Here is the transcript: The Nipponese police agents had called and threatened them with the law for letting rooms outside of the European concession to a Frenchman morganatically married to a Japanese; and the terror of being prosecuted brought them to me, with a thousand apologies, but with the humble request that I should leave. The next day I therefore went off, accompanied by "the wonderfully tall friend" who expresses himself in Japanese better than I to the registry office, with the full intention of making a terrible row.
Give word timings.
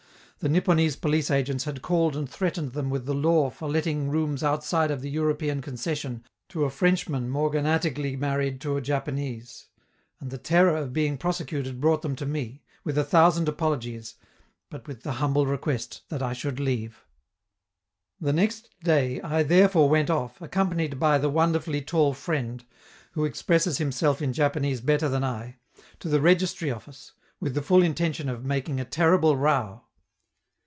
The 0.43 0.49
Nipponese 0.49 0.95
police 0.99 1.29
agents 1.29 1.65
had 1.65 1.83
called 1.83 2.15
and 2.15 2.27
threatened 2.27 2.71
them 2.73 2.89
with 2.89 3.05
the 3.05 3.13
law 3.13 3.51
for 3.51 3.69
letting 3.69 4.09
rooms 4.09 4.41
outside 4.43 4.89
of 4.89 5.01
the 5.01 5.09
European 5.11 5.61
concession 5.61 6.23
to 6.49 6.65
a 6.65 6.71
Frenchman 6.71 7.29
morganatically 7.29 8.17
married 8.17 8.59
to 8.61 8.75
a 8.75 8.81
Japanese; 8.81 9.67
and 10.19 10.31
the 10.31 10.39
terror 10.39 10.75
of 10.75 10.93
being 10.93 11.15
prosecuted 11.19 11.79
brought 11.79 12.01
them 12.01 12.15
to 12.15 12.25
me, 12.25 12.63
with 12.83 12.97
a 12.97 13.03
thousand 13.03 13.47
apologies, 13.49 14.15
but 14.71 14.87
with 14.87 15.03
the 15.03 15.11
humble 15.21 15.45
request 15.45 16.01
that 16.09 16.23
I 16.23 16.33
should 16.33 16.59
leave. 16.59 17.05
The 18.19 18.33
next 18.33 18.71
day 18.83 19.21
I 19.23 19.43
therefore 19.43 19.89
went 19.89 20.09
off, 20.09 20.41
accompanied 20.41 20.99
by 20.99 21.19
"the 21.19 21.29
wonderfully 21.29 21.83
tall 21.83 22.15
friend" 22.15 22.65
who 23.11 23.25
expresses 23.25 23.77
himself 23.77 24.23
in 24.23 24.33
Japanese 24.33 24.81
better 24.81 25.07
than 25.07 25.23
I 25.23 25.57
to 25.99 26.09
the 26.09 26.19
registry 26.19 26.71
office, 26.71 27.11
with 27.39 27.53
the 27.53 27.61
full 27.61 27.83
intention 27.83 28.27
of 28.27 28.43
making 28.43 28.79
a 28.79 28.85
terrible 28.85 29.37
row. 29.37 29.83